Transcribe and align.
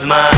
was 0.00 0.04
mine. 0.06 0.37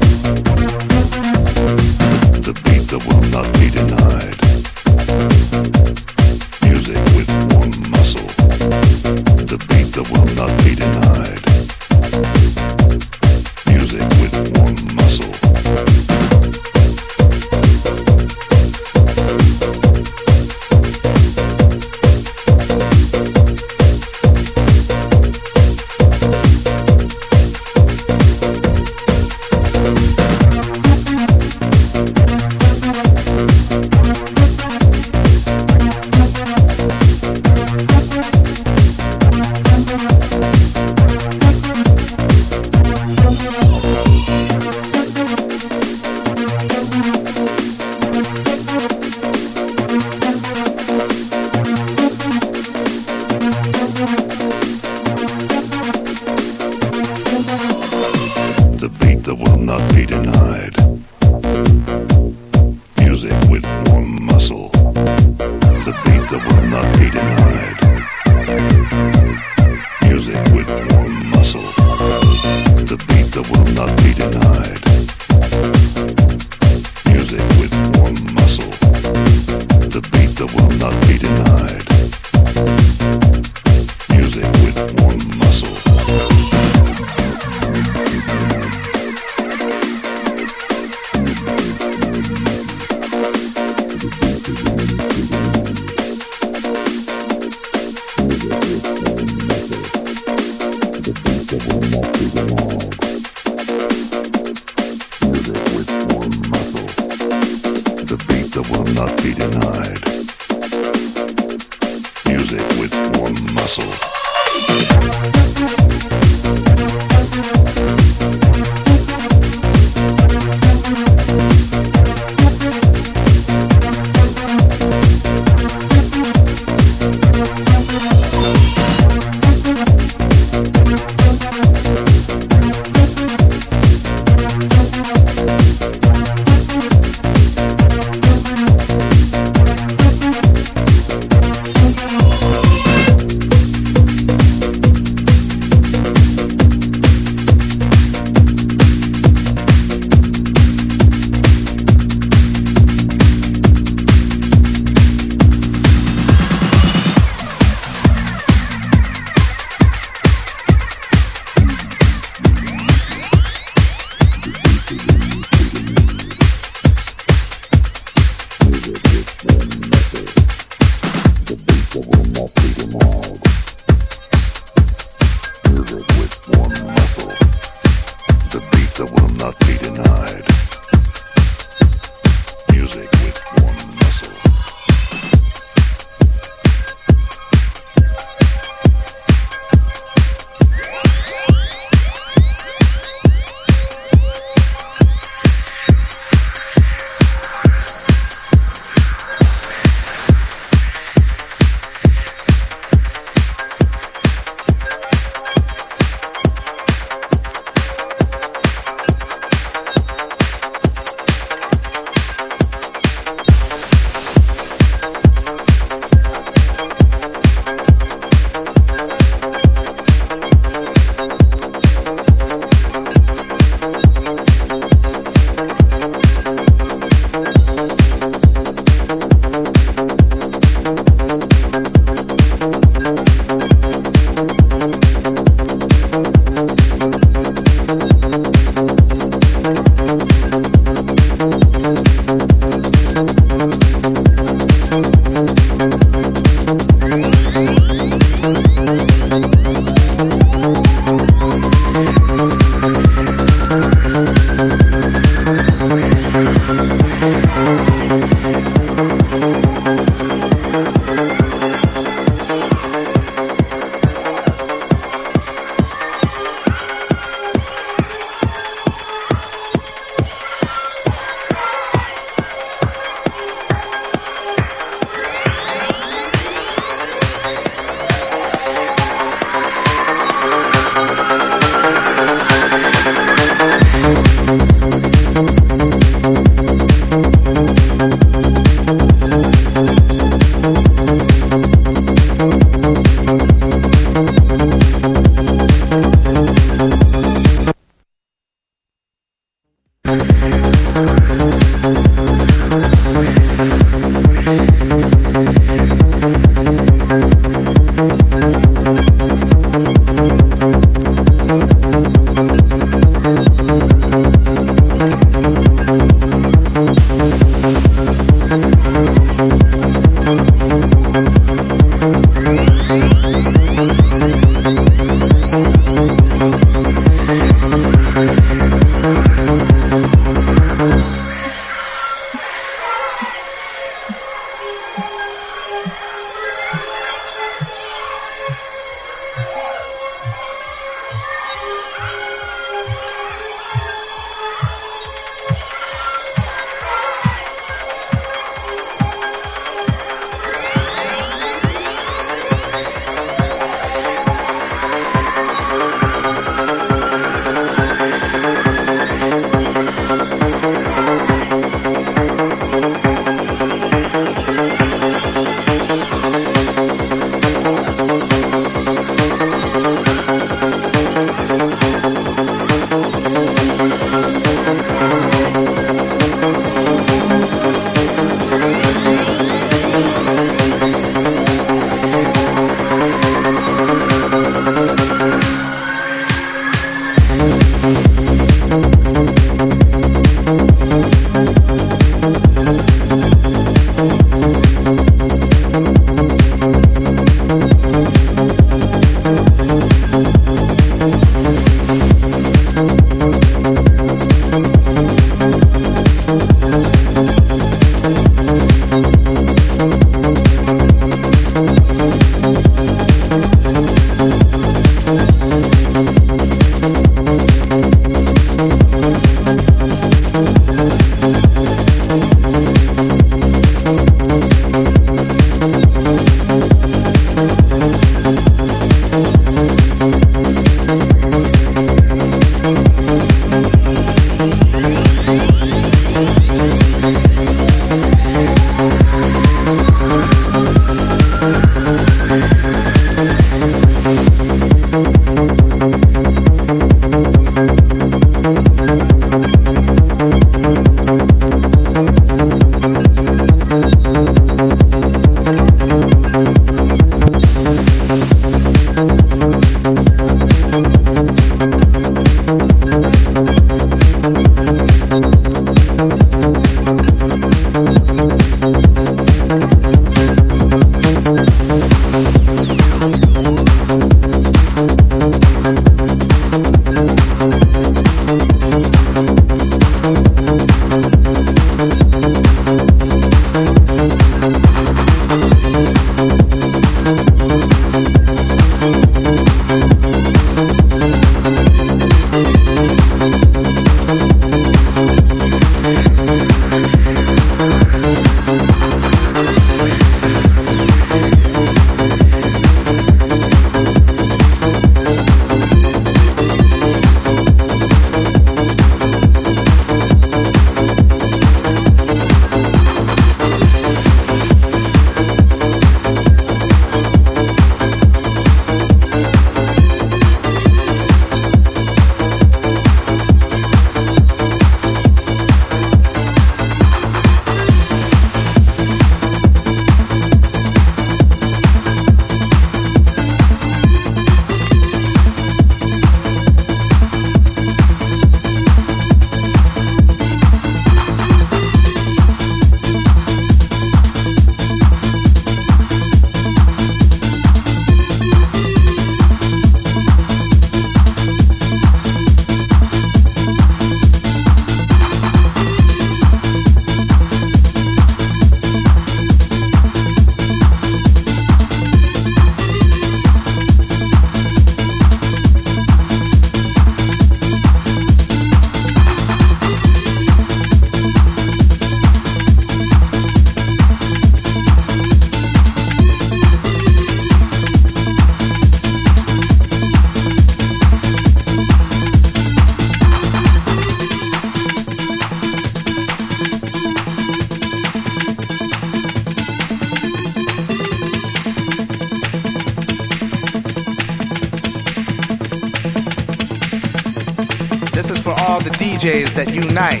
DJs 599.04 599.34
that 599.34 599.52
unite. 599.52 600.00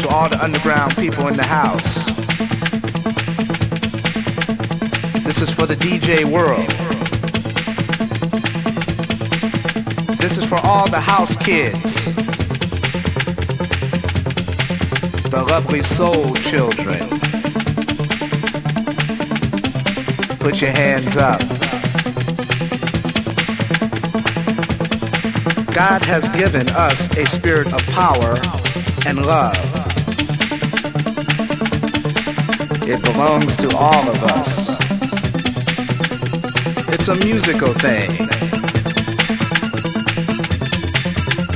To 0.00 0.08
all 0.08 0.28
the 0.28 0.42
underground 0.42 0.96
people 0.96 1.28
in 1.28 1.36
the 1.36 1.44
house. 1.44 2.06
This 5.22 5.40
is 5.40 5.52
for 5.52 5.66
the 5.66 5.76
DJ 5.76 6.24
world. 6.24 6.66
This 10.18 10.36
is 10.36 10.44
for 10.44 10.58
all 10.64 10.90
the 10.90 11.00
house 11.00 11.36
kids. 11.36 11.94
The 15.30 15.44
lovely 15.48 15.82
soul 15.82 16.34
children. 16.38 17.08
Put 20.40 20.60
your 20.60 20.72
hands 20.72 21.16
up. 21.16 21.63
God 25.74 26.02
has 26.02 26.28
given 26.28 26.68
us 26.70 27.10
a 27.16 27.26
spirit 27.26 27.66
of 27.74 27.84
power 27.86 28.38
and 29.06 29.26
love. 29.26 29.58
It 32.86 33.02
belongs 33.02 33.56
to 33.56 33.76
all 33.76 34.08
of 34.08 34.22
us. 34.22 34.68
It's 36.92 37.08
a 37.08 37.16
musical 37.16 37.72
thing. 37.72 38.08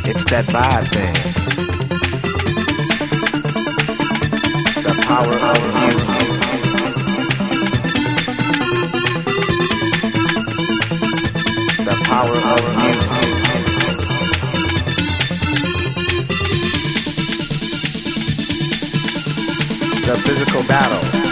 It's 0.04 0.24
that 0.24 0.46
vibe 0.46 0.88
thing. 0.92 1.14
The 4.82 4.94
power 5.06 5.36
of 5.52 5.60
music. 5.84 6.26
The 11.84 11.96
power 12.04 12.36
of 12.36 12.76
music. 12.82 13.07
The 20.08 20.16
physical 20.16 20.62
battle. 20.66 21.27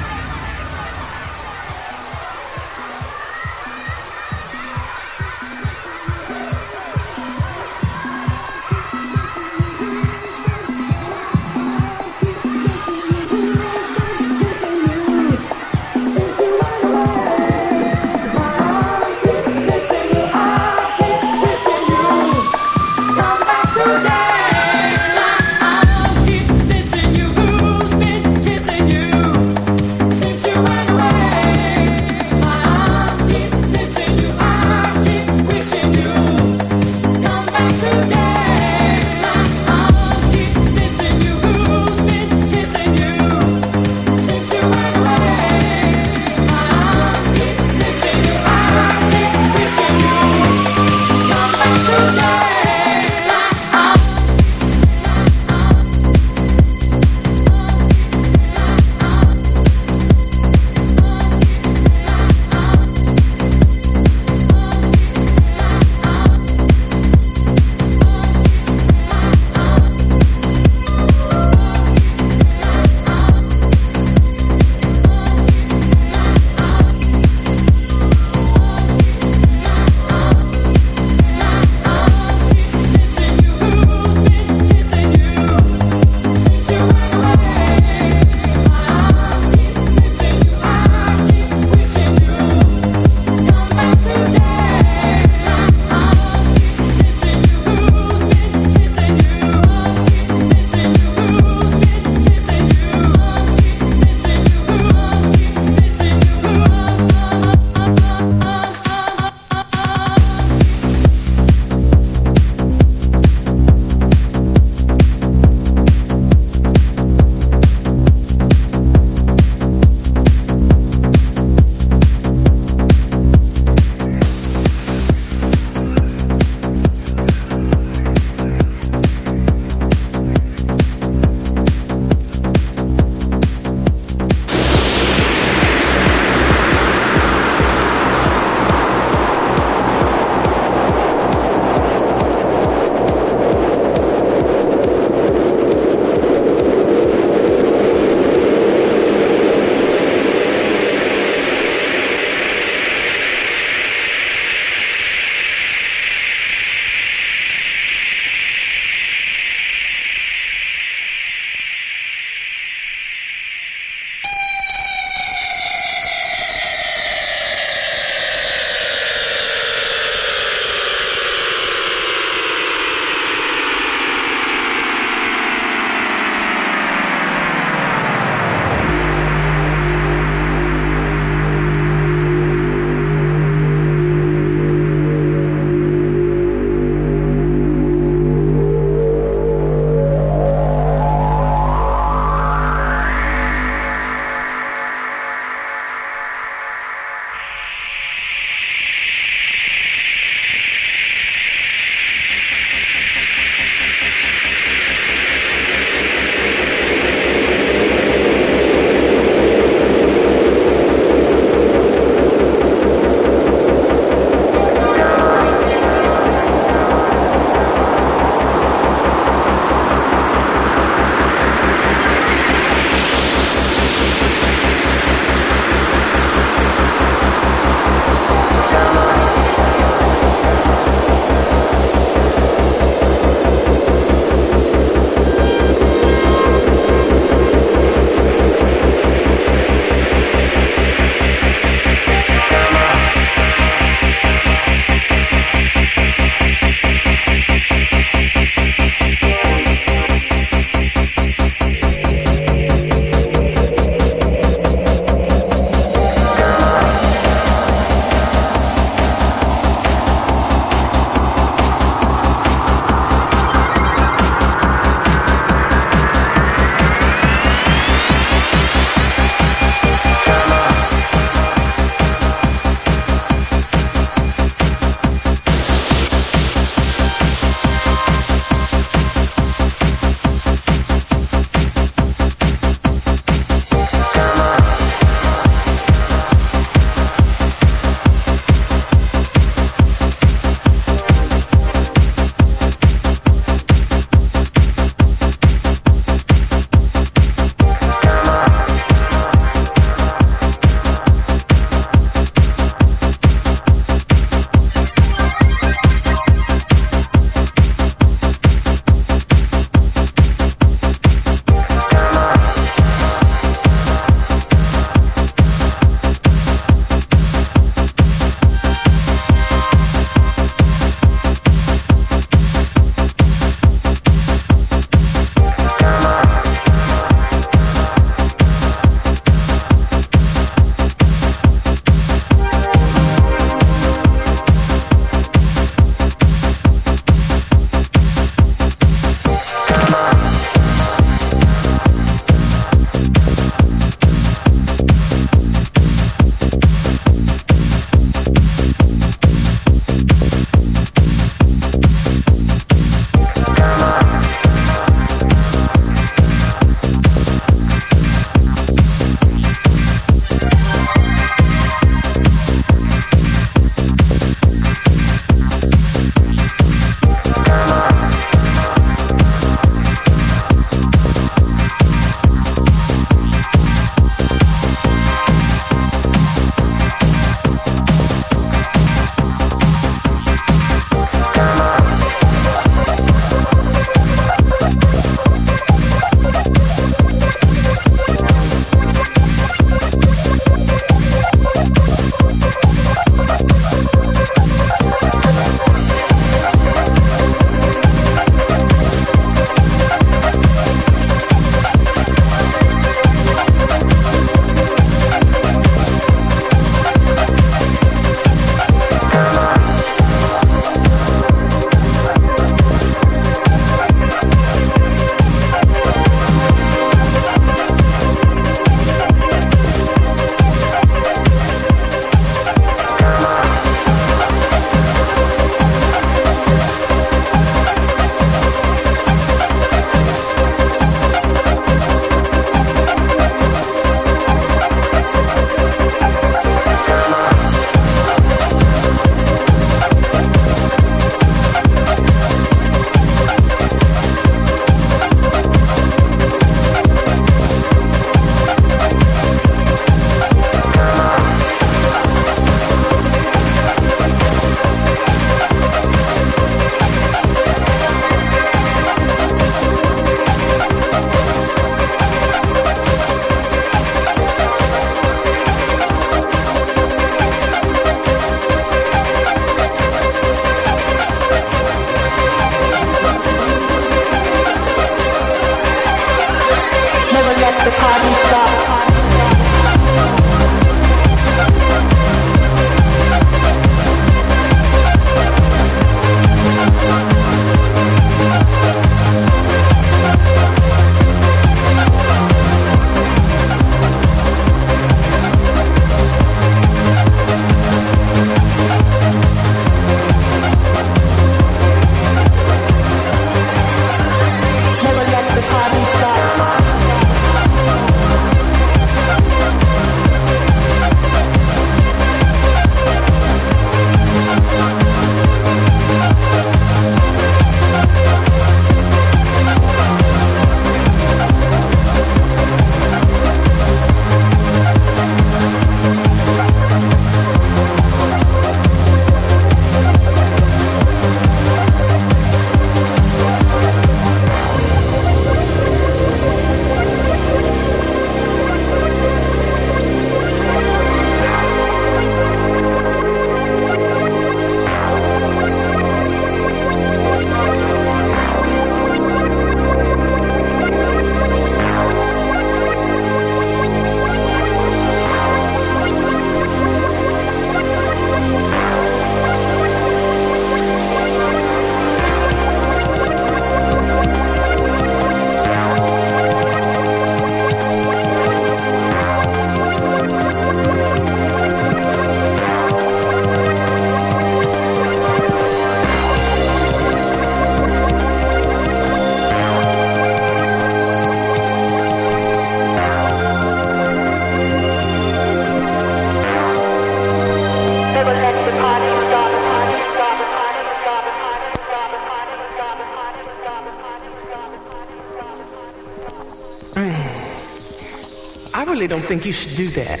Think 599.14 599.26
you 599.26 599.32
should 599.32 599.56
do 599.56 599.68
that. 599.68 600.00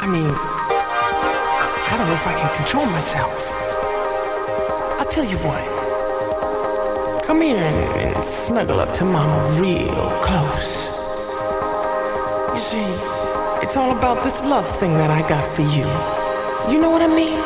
I 0.00 0.06
mean, 0.06 0.24
I 0.24 1.94
don't 1.98 2.08
know 2.08 2.14
if 2.14 2.26
I 2.26 2.32
can 2.32 2.56
control 2.56 2.86
myself. 2.86 3.36
I'll 4.98 5.04
tell 5.04 5.22
you 5.22 5.36
what. 5.44 5.62
Come 7.26 7.42
here 7.42 7.58
and, 7.58 8.14
and 8.16 8.24
snuggle 8.24 8.80
up 8.80 8.94
to 8.94 9.04
Mama 9.04 9.60
real 9.60 10.18
close. 10.22 10.88
You 12.54 12.60
see, 12.72 12.88
it's 13.62 13.76
all 13.76 13.94
about 13.98 14.24
this 14.24 14.40
love 14.40 14.66
thing 14.80 14.94
that 14.94 15.10
I 15.10 15.20
got 15.28 15.46
for 15.46 15.60
you. 15.60 15.88
You 16.72 16.80
know 16.80 16.90
what 16.90 17.02
I 17.02 17.06
mean? 17.22 17.38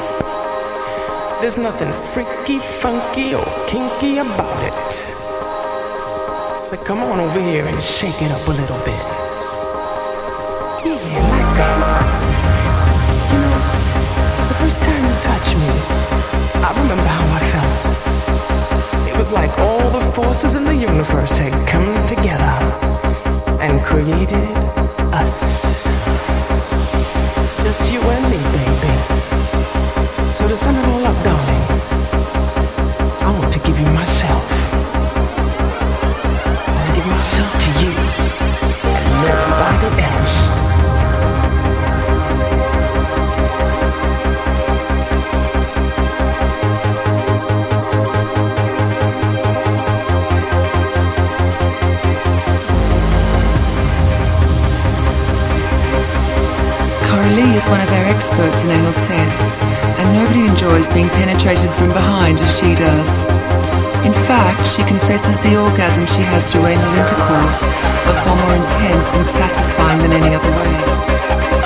There's 1.41 1.57
nothing 1.57 1.93
freaky, 2.12 2.61
funky, 2.78 3.34
or 3.34 3.45
kinky 3.66 4.18
about 4.18 4.62
it. 4.62 4.93
So 6.61 6.76
come 6.76 7.01
on 7.01 7.18
over 7.18 7.41
here 7.41 7.66
and 7.66 7.82
shake 7.82 8.22
it 8.22 8.30
up 8.30 8.47
a 8.47 8.53
little 8.53 8.78
bit. 8.84 9.19
Like 10.83 11.53
that. 11.61 11.76
You 13.31 13.39
know, 13.39 13.61
the 14.49 14.55
first 14.55 14.81
time 14.81 15.05
you 15.05 15.14
touched 15.20 15.55
me, 15.57 15.68
I 16.64 16.72
remember 16.81 17.05
how 17.05 17.26
I 17.37 17.41
felt. 17.53 17.83
It 19.07 19.14
was 19.14 19.31
like 19.31 19.59
all 19.59 19.91
the 19.91 20.01
forces 20.12 20.55
in 20.55 20.64
the 20.64 20.74
universe 20.74 21.37
had 21.37 21.53
come 21.68 22.07
together 22.07 22.57
and 23.61 23.78
created 23.85 24.57
us. 25.12 25.85
Just 27.62 27.93
you 27.93 28.01
and 28.01 28.24
me, 28.31 28.39
baby. 28.57 28.95
So 30.33 30.49
to 30.49 30.57
sum 30.57 30.76
it 30.76 30.85
all 30.87 31.05
up, 31.05 31.22
darling, 31.22 31.49
enjoys 60.61 60.88
being 60.88 61.08
penetrated 61.08 61.70
from 61.70 61.88
behind 61.88 62.38
as 62.38 62.58
she 62.58 62.74
does. 62.74 63.24
In 64.04 64.12
fact, 64.28 64.66
she 64.66 64.82
confesses 64.84 65.34
the 65.40 65.56
orgasm 65.56 66.04
she 66.04 66.20
has 66.20 66.52
through 66.52 66.66
anal 66.66 66.94
intercourse 67.00 67.62
are 67.64 68.24
far 68.24 68.36
more 68.36 68.54
intense 68.54 69.14
and 69.14 69.24
satisfying 69.24 69.98
than 70.00 70.12
any 70.12 70.34
other 70.34 70.50
way. 70.50 71.59